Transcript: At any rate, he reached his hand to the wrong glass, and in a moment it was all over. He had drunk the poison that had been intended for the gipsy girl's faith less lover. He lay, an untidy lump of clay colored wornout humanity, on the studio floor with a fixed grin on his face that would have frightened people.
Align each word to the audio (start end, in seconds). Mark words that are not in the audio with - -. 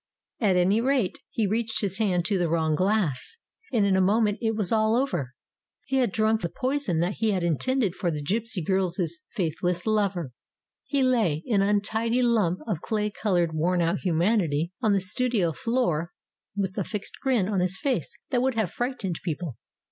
At 0.39 0.55
any 0.55 0.81
rate, 0.81 1.19
he 1.29 1.45
reached 1.45 1.81
his 1.81 1.99
hand 1.99 2.25
to 2.25 2.39
the 2.39 2.49
wrong 2.49 2.73
glass, 2.73 3.37
and 3.71 3.85
in 3.85 3.95
a 3.95 4.01
moment 4.01 4.39
it 4.41 4.55
was 4.55 4.71
all 4.71 4.95
over. 4.95 5.35
He 5.85 5.97
had 5.97 6.11
drunk 6.11 6.41
the 6.41 6.49
poison 6.49 7.01
that 7.01 7.19
had 7.19 7.41
been 7.41 7.43
intended 7.43 7.93
for 7.93 8.09
the 8.09 8.23
gipsy 8.23 8.63
girl's 8.63 8.99
faith 9.29 9.61
less 9.61 9.85
lover. 9.85 10.31
He 10.87 11.03
lay, 11.03 11.43
an 11.45 11.61
untidy 11.61 12.23
lump 12.23 12.61
of 12.65 12.81
clay 12.81 13.11
colored 13.11 13.51
wornout 13.53 13.99
humanity, 13.99 14.71
on 14.81 14.91
the 14.91 14.99
studio 15.01 15.51
floor 15.51 16.13
with 16.55 16.75
a 16.79 16.83
fixed 16.83 17.19
grin 17.21 17.47
on 17.47 17.59
his 17.59 17.77
face 17.77 18.15
that 18.31 18.41
would 18.41 18.55
have 18.55 18.71
frightened 18.71 19.19
people. 19.23 19.55